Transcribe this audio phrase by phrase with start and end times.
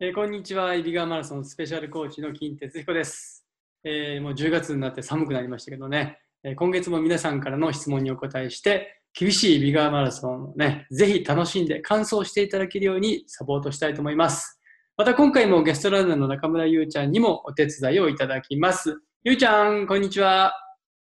[0.00, 3.44] えーこんにちは、イビガーマラソンスペシャルコーチの金哲彦です、
[3.82, 14.60] えーもう10月になって寒くなりましたけどね、えー今月も皆さんからの質問にお答えして、厳しいイビガーマラソンをね、ぜひ楽しんで完走していただけるようにサポートしたいと思います。
[14.96, 19.00] また今回もゲストランナーの中村ゆうちゃんにもお手伝いをいただきます。
[19.24, 20.52] ゆうちゃん、こんにちは。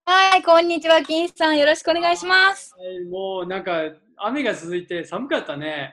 [0.07, 1.57] はい、こんにちは、金さん。
[1.57, 2.75] よろしくお願いします。
[2.77, 3.80] はいもうなんか
[4.17, 5.93] 雨が続いて寒かったね。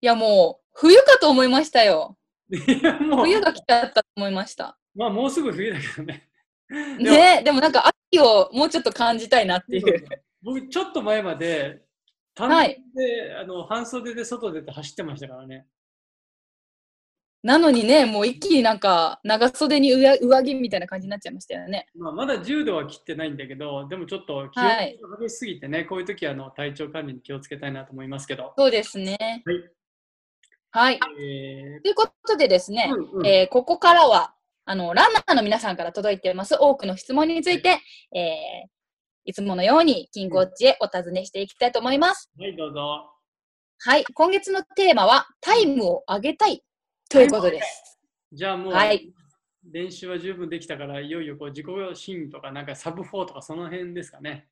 [0.00, 2.16] いや、もう、冬かと思いましたよ。
[2.50, 4.76] いやもう冬が来ちゃったと思いました。
[4.94, 6.28] まあもうすぐ冬だけどね。
[6.68, 10.04] でもねでもなんか秋をもうちょっと感じたいなっていう。
[10.42, 11.82] 僕ちょっと前まで
[12.34, 15.66] 単はい独で、あの半袖で外出て走ってましたからね。
[17.44, 21.86] なのにね、もう一気になんか長袖に上上着みたいな感じになっちゃいましたよね。
[21.94, 28.54] まあ、まだ10度は切ってないんだけど、でもちょっと気温がはい激しすぎてね、こういう時はあの体調管理に気をつけたいなと思いますけど。
[28.56, 29.42] そうですね。
[29.44, 29.70] はい。
[30.76, 30.98] はい。
[31.20, 37.78] えということでですねー、うんうんえーここからは、あの、ランナーの皆さんから届いています多くの質問について、
[38.12, 38.68] えー
[39.26, 42.28] いつものように金コーチへお尋ねしていきたいと思います。
[42.38, 43.08] はい、どうぞ。
[43.78, 46.62] はい、今月のテーマは、タイムを上げたい
[47.08, 48.00] ということです。
[48.32, 49.08] じゃあもう、はい
[49.72, 54.48] 練習は十分できたから、いよいよこう自己新とか、なんかサブ4とかその辺ですかね。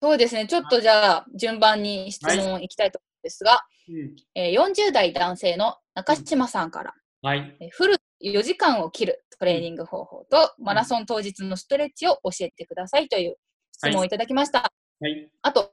[0.00, 4.16] そうですね、ちょっとじゃあ、順番に質問いきたいとですが、うん。
[4.34, 7.56] えー40代男性の中島さんから、はい。
[7.60, 13.36] えーフル4時間を切るトレーニング方法と、マラソン当日のストレッチを教えてくださいという
[13.72, 14.72] 質問をいただきました。
[15.00, 15.28] はい。
[15.42, 15.72] あと、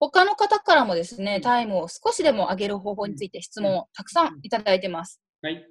[0.00, 5.20] 他の方からもですね、タイムを少しでも上げる方法について質問をたくさんいただいてます。
[5.40, 5.64] はい。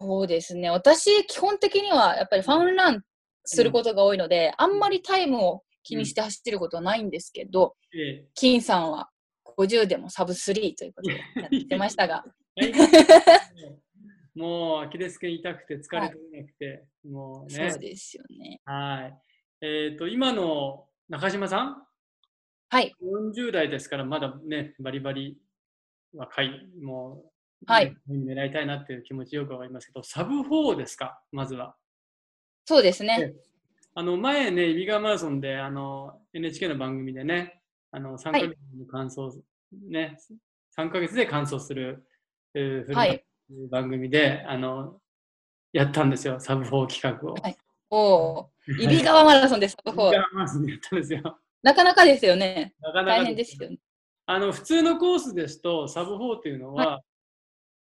[0.00, 0.70] そうですね。
[0.70, 3.02] 私、基本的にはやっぱりファンラン
[3.44, 9.08] することが多いので、あんまりタイムを気にして走ってることはないんですけど、え金さんは？
[9.56, 13.84] 50でもサブ3ということでやってましたが、ーはい
[14.34, 17.70] もうアキレス腱痛くて疲れ取れなくて、もうね。
[17.70, 18.60] そうですよね。
[18.64, 19.10] は
[19.62, 19.64] い。
[19.64, 21.82] えっ、と、今の中島さん、
[22.68, 22.92] はい。
[23.00, 25.38] 40代ですから、まだね、バリバリ
[26.12, 26.50] 若い、
[26.82, 27.30] もう、
[27.66, 31.76] はいね狙いたいなっていう気持ちよくわかりますけど、サブ4ですか、まずは。
[32.64, 33.34] そうですね。
[33.94, 37.62] あの、前ね、イビガーマラソンで、あの、NHK の番組でね、
[37.94, 39.20] あの、3ヶ月に完走、
[39.88, 40.18] ね、
[40.76, 42.04] 3ヶ月で完走する、
[42.54, 43.24] えーはい。
[43.70, 44.98] 番組で、あの、
[45.72, 47.34] やったんですよ、サブ4企画を。
[47.34, 47.56] はい
[47.90, 50.34] おー、揖斐川マラソンでサブイビガー4。
[50.34, 51.38] マラソンでやったんですよ。
[51.62, 52.74] なかなかですよね。
[52.80, 53.78] なかなか大変ですよね。
[54.26, 57.00] あの普通のコースですと、サブ4っていうのは、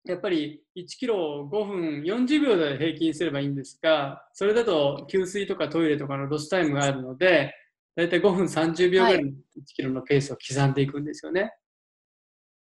[0.03, 7.55] やっぱり1キロ5分40秒で平均すればいいんですが、それだと給水とかトイレとかのロスタイムがあるので、
[7.95, 9.33] だいたい5分30秒ぐらいの1
[9.73, 11.53] キロのペースを刻んでいくんですよね。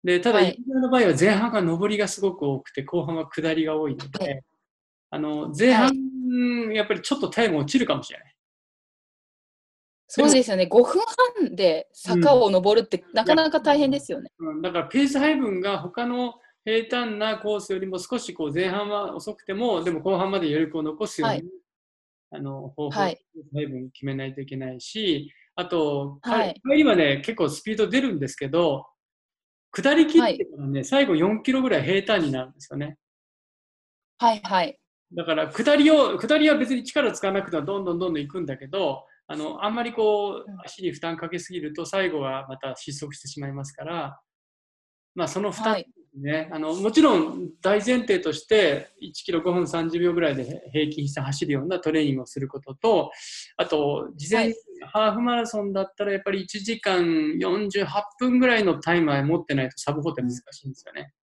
[0.03, 4.41] で、ただ、はいイビガの場合は前半が上りがすごく多くて、後半は下りが多いので、は
[5.11, 5.91] あの前半、
[6.73, 8.35] やっぱりちょっとタイム落ちるかもしれない。
[10.07, 10.67] そうですよね。
[10.71, 11.01] 5分
[11.43, 14.31] 半で坂を登るってなかなか大変ですよね。
[14.39, 16.33] うん、だからペース配分が他の
[16.65, 21.45] 平坦なコースよりも少しこう前半は遅くても、でも後半まで余力を残すように、はい
[22.31, 23.17] あの方法、配
[23.53, 28.85] 分決めないといけないし、あと、はい帰り結構スピード出るんですけど、
[29.71, 32.97] 下り切ってからね、最後4キロぐらい平坦になるんですよね。
[34.17, 34.79] はいはい。
[35.15, 44.19] だから下りを、下りは別に力使わなくてもどんどんどんどん行くんだけど、あの、あんまりこううん、足に負担かけすぎると最後はまた失速してしまいますから、
[45.15, 45.87] まあその負担はい。
[46.21, 53.11] ね、あのもちろん大前提として1キロ5分30秒ぐらいで平均して走るようなトレーニングをすることと
[53.57, 54.53] あと事前に
[54.91, 57.85] ハーフマラソンだったらやっぱり1時間48
[58.19, 61.13] 分ぐらいのタイマー持ってないとサブ4って難しいんですよね。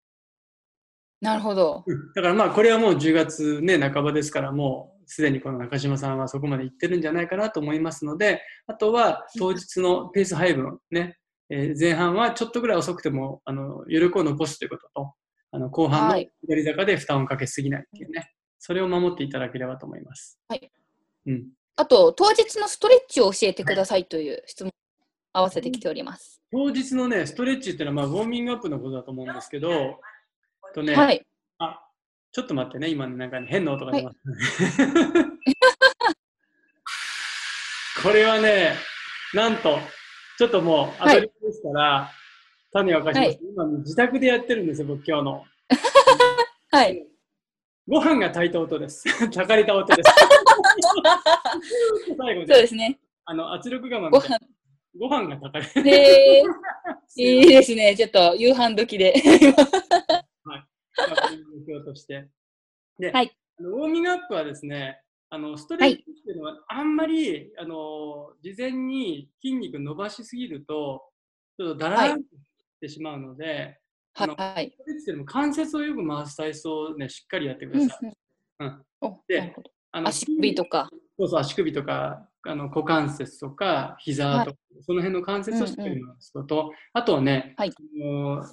[1.21, 1.85] なるほど。
[2.15, 11.19] だからまあこれはもう10月ね半ばですからもうすでにこの中島さんはそこまで行ってるんじゃないかなと思いますのであとは当日のペース配分ね、
[11.51, 15.13] えー前半はちょっとぐらい遅くてもあの余力を残すということと
[15.53, 20.39] あの後半のはい下り坂で負担をかけすぎないっていうね、それを守っていただければと思います。
[20.49, 20.71] はい。
[21.27, 21.49] うん。
[21.77, 24.73] あと、当日のストレッチを教えてくださいという質問を
[25.33, 26.41] 合わせてきております。
[26.51, 30.01] 当日のね、ストレッチっていうのはまあウォーミングアップのことだと思うんですけど、
[30.75, 31.25] とね、はい。
[31.59, 31.81] あ、
[32.33, 34.19] ちょっと待ってね、今ね、なんかね、変な音が出ます、
[38.03, 38.75] これはね、
[39.35, 39.79] なんと、
[40.39, 42.11] ちょっともう、アドリブですから、
[42.71, 43.27] 種を明かします。
[43.27, 45.47] はい今、自宅でやってるんですよ、僕今日の。
[46.71, 47.07] はい。
[47.89, 49.05] ご飯が炊いた音です。
[49.29, 50.11] 炊かれた音です。
[52.19, 52.99] 最後で、そうですね。
[53.25, 54.29] あの圧力釜ご飯。
[54.29, 54.39] な
[54.99, 55.95] ご飯が炊かれへ
[56.39, 56.43] え。
[57.17, 57.97] いいですね。
[57.97, 59.15] ちょっと夕飯時で。
[60.45, 62.29] まあこれを今日として。
[62.99, 71.03] で、はいウォーミングアップはですね、あのストレッチっていうのは、あんまりあの事前に筋肉伸ばしすぎると、
[71.59, 72.37] ちょっとだらーんと
[72.77, 73.79] してしまうので、
[74.15, 74.73] あのはい。
[74.73, 78.17] ストレッチっていうのも関節をよく回す体操をね、しっかりやってくうんださい。
[78.61, 78.83] うんうん。
[79.01, 79.55] おで
[79.93, 80.89] あの足首とか。
[81.19, 87.71] そうそう、足首とか、あの股関節とか、膝とか、その辺の関節をしっかり回すこと、あとはね、はい。
[87.71, 88.45] あの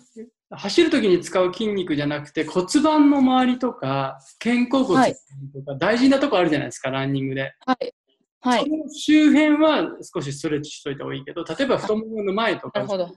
[0.56, 5.16] 走るときに使う筋肉じゃなくて骨盤の周りとか肩甲骨はい
[5.54, 7.54] とか大事なとこあるじゃないですか、ランニングで。
[7.66, 7.94] はい。
[8.42, 8.60] はい。
[8.62, 13.10] その周辺は少しストレッチしといた方がいいけど、例えば太ももの前とかなるほど。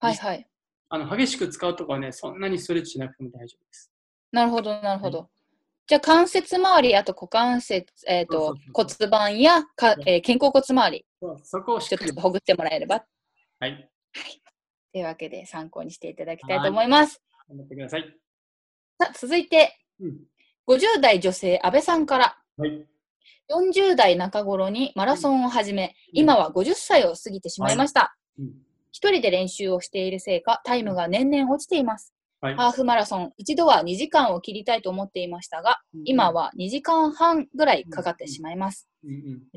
[0.00, 0.46] はいはい。
[0.88, 3.90] あの激しく使うとこはね、そんなにストレッチしなくても大丈夫です。
[4.30, 5.28] なるほど、なるほど。
[5.86, 11.04] じゃあ関節周り、あと股関節、えっ、と骨盤やか、えー肩甲骨周り、
[11.42, 13.06] そこをしちょっかりっとほぐってもらえればと
[13.60, 13.90] はい、
[14.98, 17.22] いうわけで参考にしていただきたいと思います。
[17.48, 18.04] 頑張ってください。
[18.98, 20.20] さあ続いて、うん。
[20.68, 22.86] 50代女性、安倍さんから、はい、
[23.50, 26.18] 40代中頃にマラソンを始め、うん。
[26.20, 28.16] 今は50歳を過ぎてしまいました。
[28.38, 28.52] うん。
[28.92, 32.14] 一人で練習をしているせいか、タイムが年々落ちています。
[32.40, 32.54] はい。
[32.54, 38.88] ハーフマラソン、一度は2時間を切りたいと思っていましたが、今、は2時間半ぐらいかかってしまいます。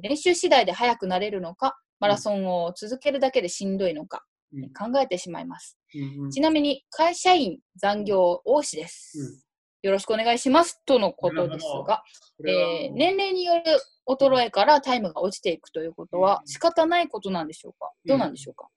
[0.01, 4.34] 練習次第で速くなれるのか、マラソンを続けるだけでしんどいのか、うん
[4.77, 5.77] 考えてしまいます。
[5.93, 6.31] うんうん。
[6.31, 9.45] ちなみに、会社員残業多しです。
[9.81, 10.81] よろしくお願いします。
[10.85, 12.03] とのことですが、
[12.47, 13.63] えー年齢による
[14.07, 16.47] 衰えからタイムが落ちていくということはうん。
[16.47, 17.91] 仕方ないことなんでしょうか？
[18.05, 18.67] どうなんでしょうか、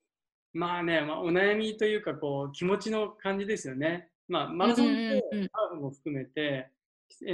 [0.52, 4.10] まあね、まあ、お悩みというかこう気持ちの感じですよね。
[4.28, 4.94] まあ、マラソンって
[5.32, 5.48] うんうんうん。
[5.52, 6.70] ハーフも含めて、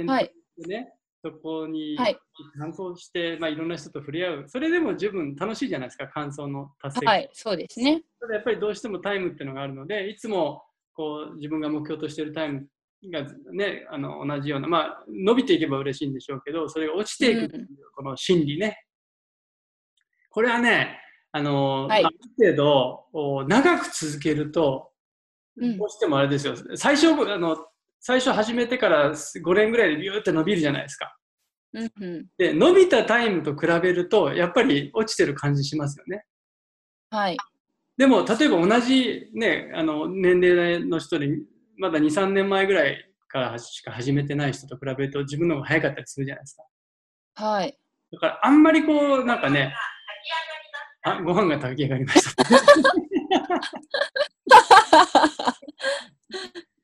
[0.07, 0.33] はい。
[0.67, 0.93] ね、
[1.25, 2.17] そこにはい
[2.59, 7.13] 完走して、まあ、いろんな人と触れ合う、それでも十分楽しいじゃないですか、完走の達成感。
[7.15, 8.03] はい、そうですね。
[8.19, 10.63] ただやっぱりどうしてもタイムっていうのがあるので、いつも
[10.93, 12.67] こう自分が目標としているタイム
[13.11, 13.23] が、
[13.53, 18.77] ね、あの同じような、まあ、伸びていけば嬉しいんでしょうけど、それが落ちていくっていうこの心理ね。
[20.29, 20.99] これはね、
[21.31, 24.91] あのはいまあある程度お長く続けると、
[25.57, 27.57] うんどうしてもあれですよ、最初あの
[28.07, 31.17] 最初始めてから5年ぐらいでビューって伸びるじゃないですか。
[31.73, 36.23] うんうん、で、伸びたタイムと比べると、やっぱり落ちてる感じしますよね。
[37.09, 37.37] はい。
[37.97, 41.29] でも、例えば同じ、ね、あの年齢の人で、
[41.79, 46.57] まだ2、3年前ぐらいからしか始めてない人と比べると、自分の方が早かったりするじゃないです
[47.33, 47.43] か。
[47.43, 47.75] はい。
[48.11, 49.73] だから、あんまりこう、なんかね、
[51.01, 52.43] あご飯が炊き上がりました。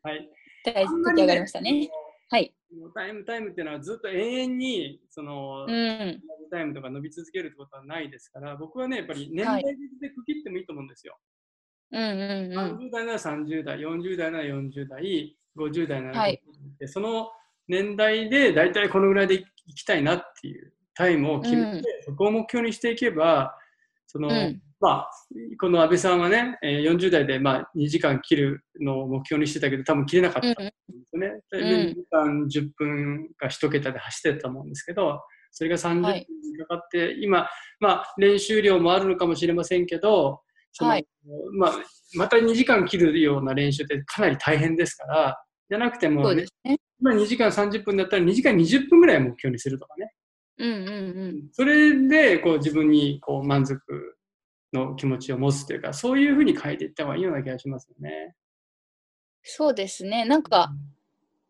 [0.09, 0.40] はい。
[0.63, 1.89] 大事出来上がりましたね。
[2.29, 2.53] はい。
[2.95, 6.21] タイムタイムっていうのはずっと永遠にその、うん。
[6.49, 11.17] タイムとか伸び続けるってことはないですから、僕はね、やっぱり年代で区切ってもいいと思うんですよ。
[11.91, 12.57] うんうんうん。
[12.87, 16.41] 30代なら30代、40代なら40代、50代なら50代はい
[16.79, 17.29] でその
[17.67, 23.55] 年代で大体このぐらいで行きたいなっていうタイムを決めて、うんそこを目標にしていけば、
[24.07, 25.12] そのうんまあ、
[25.60, 30.74] この安倍さんはね、えー40代でまあ2時間切るのを目標にしてたけど、多分切れなかったんで
[31.06, 31.39] すよね。
[31.51, 36.25] でうん2時間10分か1桁で走ってたと思うんですけど、それが30分はい
[36.57, 37.48] かかって、今、
[37.80, 40.42] まあ、練習量もあるのかもしれませんけど、
[40.72, 41.06] そのはい
[41.54, 41.72] まあ、
[42.16, 45.38] また2時間切るような練習ってかなり大変ですから、
[45.69, 46.78] じゃなくても、ねね。
[47.00, 50.11] 今2時間30分だったら2時間20分ぐらいを目標にするとかね。
[50.57, 51.50] うんうんうん。
[51.52, 53.81] それでこう自分にこう満足
[54.73, 58.35] の気持ちを持つというか、そういうふうに変えていった方がいいような気がしますよね。
[59.44, 60.25] そうですね。
[60.25, 60.71] なんか、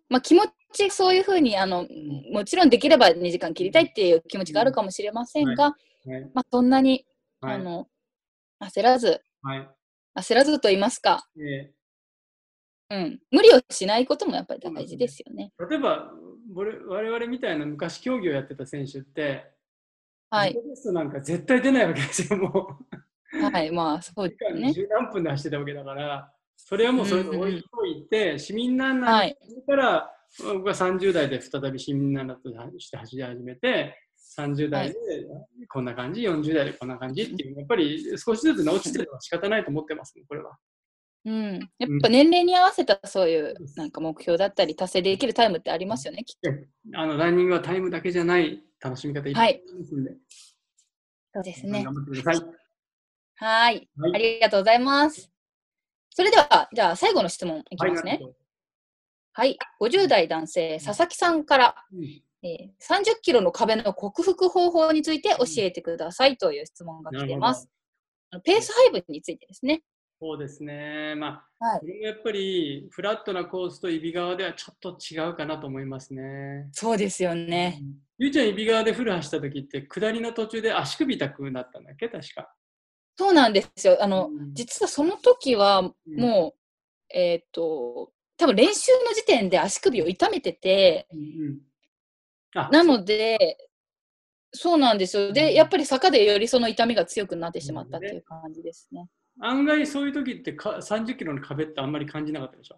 [0.10, 1.88] まあ、気持ち、そういうふうに、あの、
[2.32, 5.76] もちろんできれば2時間切りたいっていう気持ちがあるかもしれませんが、はい。
[6.34, 7.06] まあ、そんなに、
[7.42, 7.56] はい。
[7.56, 7.88] あの、
[8.62, 9.70] 焦らず、はい。
[10.18, 11.72] 焦らずと言いますか、え
[12.90, 15.54] うん、無理をしないこともやっぱり大事ですよね。
[15.58, 16.12] ー例えば、
[16.54, 19.50] 我我々みたいな昔競技をやってた選手って、
[20.30, 22.91] はいベストなんか絶対出ないわけですよ、もう。
[23.32, 24.74] はい、まあ、そうですね。
[24.74, 30.12] 十何分で走ってたわけだから、それはもうそれで置いといて、市民ランナーはいにから、
[30.54, 33.98] 僕は30代で再び市民ランナーとして走り始めて、
[34.38, 34.96] 30代で
[35.68, 40.58] こんな感じ、40代でこんな感じっていう、やっぱり少しずつね落ちてるのは仕方ないと思ってますね、これは。
[41.26, 41.60] うん。
[41.78, 46.50] やっぱ年齢に合わせたそういうなんか目標だったり達成できるタイムってありますよね、きっと。
[46.96, 50.12] あのランニングはタイムだけじゃない楽しみ方いっぱいありますんで、
[51.34, 51.84] そうですね。
[51.84, 52.61] 頑張ってください。
[53.44, 53.90] はい。
[53.98, 55.32] はいありがとうございます。
[56.12, 58.20] それでは、じゃあ最後の質問いきますね。
[58.22, 58.34] はい
[59.34, 59.58] はい。
[59.80, 62.04] 50代男性、佐々木さんから、うん
[62.44, 67.70] えー30キロの壁の克服方法について教えてくださいという質問が来ています。
[68.44, 69.84] ペース配分についてですね。
[70.20, 71.16] そうですね。
[71.16, 76.68] まあ、はいそれもやっぱりフラットなコースと揖斐川ではちょっと違うかなと思いますね。
[76.74, 77.80] そうですよね。
[77.82, 82.10] うんゆうちゃん、揖斐川でフル走った時って、下りの途中で足首痛くなったんだっけ？
[82.10, 82.54] 確か。
[83.18, 83.98] そうなんですよ。
[84.02, 91.60] あの、うん実はその時はうんもう、えっ、と、多分練習の時点で足首を痛めてて、うんうん
[92.54, 93.58] あなので、
[94.54, 95.28] そうなんですよ。
[95.28, 99.08] うんで、やっぱり坂でよりその痛みが強くなってしまったっていう感じですね。
[99.40, 102.76] 案外そういう時ってか30キロの壁ってあんまり感じなかったでしょ？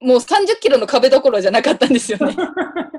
[0.00, 2.36] もう30キロの壁どころじゃなかったんですよね。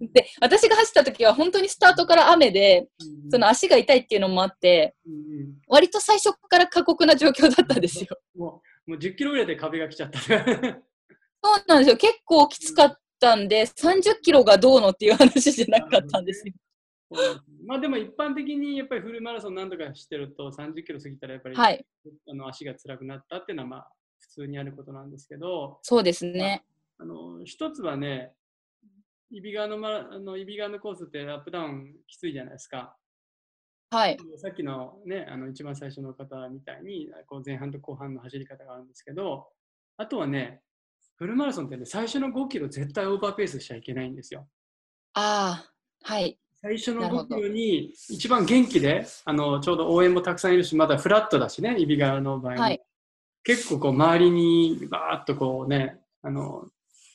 [0.00, 5.22] で、私が走った時は本当にスタートから雨で、うんその足が痛いっていうのもあって、うんうん
[5.68, 8.08] 割と最初から過酷な状況だったんですよ。
[8.36, 10.20] もうもう10キロぐらいで壁が来ちゃった。
[10.20, 10.44] そう
[11.66, 11.96] なんですよ。
[11.96, 16.54] 結構きつかったんで、30キロがどうのっていう話じゃなかったんですよ。
[17.66, 21.86] まあでも一般的にやっぱりフルマラソン何度か走ってると30キロ過ぎたらやっぱり、はい。
[22.28, 23.88] あの足が辛くなったっていうのはまあ
[24.20, 26.64] 普通にあることなんですけど、そうですね。
[26.98, 28.32] あの一つはね、
[29.32, 32.96] 揖斐川の,、ま、あの揖斐川のコースってアップダウンきついじゃないですか。
[33.90, 34.18] はい。
[34.38, 39.48] さっきのね、あの一番最初の方みたいにこう前半と後半の走り方があるんですけど、
[39.96, 40.60] あとはね、
[41.16, 44.46] フルマラソンってね、最初の5キロ絶対オーバーペースしちゃいけないんですよ。
[45.14, 45.64] あ
[46.04, 46.38] あ、はい。
[46.60, 52.82] 最初の5なるほどキロに一番元気で、あのちょうど応援もたくさんいるし、まだフラットだしね、揖斐川の場合も、はい
[53.44, 56.68] 結構こう周りにバーッとこうね、あの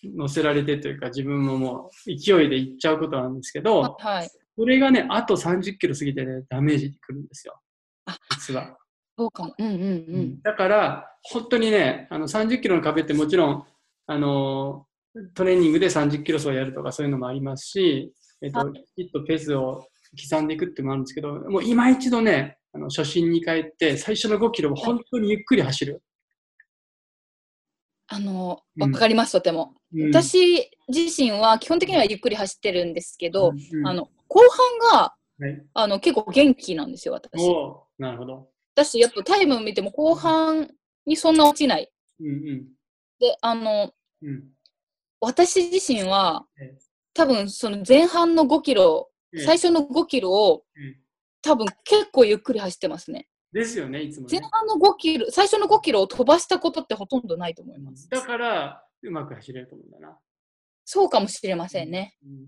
[0.04, 4.30] 乗せられてというか、自分ももう勢いで行っちゃうことなんですけど、はい。
[4.58, 7.60] それがね、あと30キロ過ぎてね、ダメージに来るんですよ。
[8.06, 8.78] あ実は。
[9.18, 9.54] そうかも。
[9.58, 9.78] うんうんう
[10.20, 10.42] ん。
[10.42, 13.64] だから、本当にね、あの30キロの壁ってもちろん、
[14.08, 14.86] あの
[15.34, 19.86] トレーニングで30キロ走やるとかそういうのもありますし、えっと、はきちっとペースを
[20.30, 26.02] 刻んでいくっていうのもあるんですけど、もう今一度ね、あの初心に帰って、最初の5キロを本当にゆっくり走る。
[28.08, 29.74] あの、うんわかります、とても。
[29.94, 33.54] うん、私自身は基本的にはゆっくり走ってるんですけど、
[33.86, 37.42] あの、後半が、はい、あの、結構元気なんですよ、私。
[37.98, 38.50] なるほど。
[38.76, 40.70] 私、やっぱタイム見ても後半
[41.06, 41.92] にそんな落ちない。
[42.20, 42.68] うんうん
[43.20, 44.44] で、あの、うん
[45.20, 46.78] 私自身はええ、
[47.16, 51.00] 多分その前半の5キロ、ええ最初の5キロをええ
[51.42, 53.28] 多分結構ゆっくり走ってますね。
[53.58, 54.50] ですよね、いつも、ね前。
[54.50, 58.08] 半の5キロ、最初の5キロを飛ばしたことってほとんどないと思います。
[58.10, 60.18] だから、うまく走れると思うんだな。
[60.86, 62.16] そうかもしれませんね。
[62.24, 62.48] うん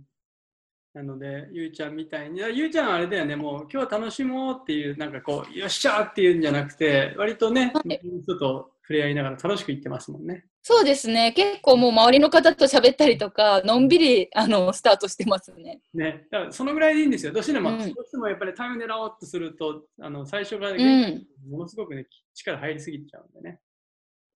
[0.91, 10.45] なので、ゆうちゃんみたいに、ゆうちゃんはあれだよね、もう今日は楽しもうっていう、なんかこう、よっしゃーっていうんじゃなくて、割とね、はい人と触れ合いながら楽しく行ってますもんね。
[10.63, 11.31] そうですね。
[11.33, 15.79] 結構もう周りの方と喋ったりとか、のんびりあのスタートしてますね。
[15.93, 17.31] ね、だからそのぐらいでいいんですよ。
[17.31, 21.23] どうしても、うんどうしてもやっぱりタイム狙おうとすると、あの最初から、うん。
[21.47, 23.59] ものすごくね、力入りすぎちゃうんでね。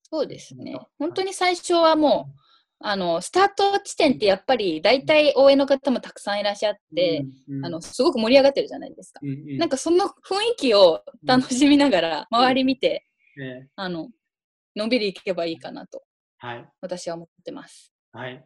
[0.04, 0.80] そうですねうん。
[1.00, 2.40] 本当に最初はもう、
[2.86, 9.20] あの、スタート地点ってやっぱり大体応援の方もたくさんいらっしゃって、うんうんあの、すごく盛り上がってるじゃないですか。
[9.24, 13.08] うんうんなんかその雰囲気を楽しみながら、周り見て、
[13.38, 14.10] ねあの、
[14.76, 16.04] のんびり行けばいいかなと、
[16.38, 16.70] はい。
[16.82, 17.94] 私は思ってます。
[18.12, 18.46] はい。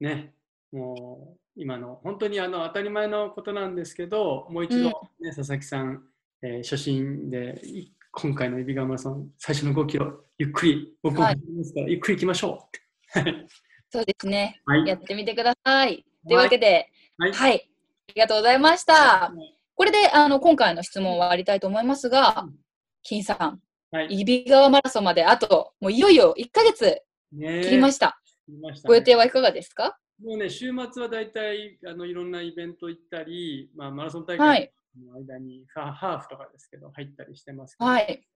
[0.00, 0.34] ね、
[0.72, 4.88] もう今の本当にあの当たり前のことなんですけど、もう一度、
[5.20, 6.02] ね佐々木さん、
[6.42, 11.40] えー初心でい今回のイビガマラソン、最初の5キロ、ゆっくり、僕もはい
[11.88, 12.68] ゆっくり行きましょ
[13.14, 13.18] う。
[13.18, 13.46] は い
[13.90, 14.60] そうですね。
[14.66, 16.04] はいやってみてください。
[16.26, 17.70] というわけで、はいはい。
[18.08, 19.32] ありがとうございました。
[19.74, 22.56] これで、あの、今回の質問を終わりたいと思いますがうん、
[23.02, 23.60] 金さん、
[23.92, 24.08] はい。
[24.08, 27.00] 揖斐川マラソンまであと、もういよいよ1ヶ月
[27.32, 28.20] ね切りました。
[28.46, 29.98] 切りましたねご予定はいかがですか？
[30.24, 34.72] もうね、週末は大体あのいろんなイベント行ったり、まあ、マラソン大会はい。
[35.06, 38.26] の間にハーハーフとかですけど、入ったりしてますけど、はい。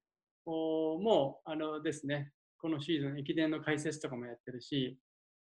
[0.44, 4.98] こうもうあのですね、このシーズン、駅伝の解説とかもやってるし、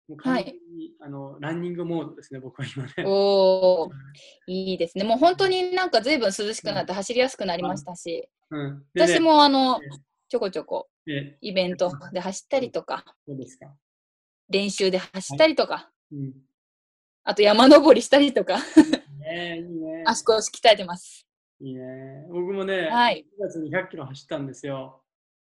[0.09, 2.92] もうはい完全に、あのランニングモードですね、僕は今ね。
[3.04, 3.90] おー、
[4.47, 5.04] いいですね。
[5.04, 13.75] もう本当になんか随分涼しくなって走りやすくなりましたし、うん、私もあのええ、ちょこちょこえイベントで走ったりとか、そうですか。
[14.50, 16.32] 練習で走ったりとか、うん、
[17.25, 18.59] あと山登りしたりとか、
[19.18, 20.04] ねいいね。
[20.06, 21.26] 足腰鍛えてます。
[21.61, 22.26] いいね。
[22.28, 25.02] 僕もね、はい9月に100キロ走ったんですよ。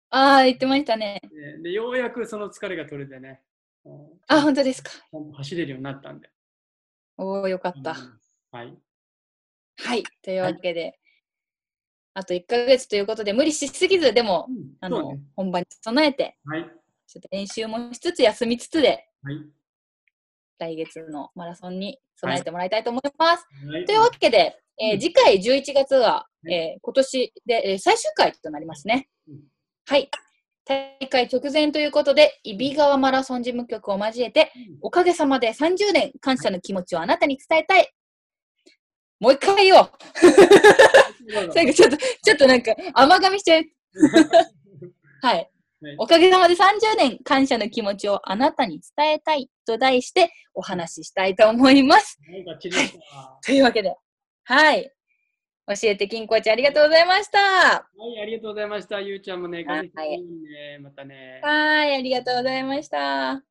[0.09, 1.21] ああ、言ってましたね。
[1.63, 3.41] ででようやくその疲れが取れてね、
[3.85, 4.91] うんあ、本当ですか。
[5.37, 6.29] 走れるようになったんで。
[7.17, 7.91] おー、よかった。
[7.91, 8.19] うん
[8.51, 8.75] はい。
[9.77, 10.03] はい。
[10.23, 10.98] というわけで、
[12.13, 16.63] あと1ヶ月ということで、無理しすぎず、でも、うんあの、ね本番に備えて、はい。
[17.07, 19.35] ちょっと練習もしつつ、休みつつで、はい。
[20.59, 23.45] 来月のマラソンに備えてもらいたいと思います。
[23.65, 29.09] はいというわけで、えーうん次回11月はえー今年で、えー最終回となりますね。
[29.27, 29.39] うん
[29.87, 30.09] はい。
[30.65, 34.51] 大会直前ということで、揖斐川マラソン事務局を交えて、
[34.81, 37.91] おかげさまで30年感謝の気持ちをあなたに伝えたい。
[39.19, 39.91] もう一回言おう。
[41.53, 43.63] 最後ちょっと、ちょっとなんか甘噛みしちゃう。
[45.21, 45.35] はい。
[45.35, 45.49] はい
[45.97, 52.19] おかげさまで30年感謝の気持ちをあなたに伝えたいと題してお話ししたいと思います。
[52.29, 52.59] はい。
[53.41, 53.95] というわけで、
[54.43, 54.91] はい。
[55.67, 57.39] 教えて金コーチありがとうございました。
[57.39, 57.85] は
[58.17, 58.99] い、ありがとうございました。
[58.99, 59.91] ゆうちゃんもね、はい。
[60.81, 61.39] またね。
[61.43, 63.41] はい、ありがとうございました。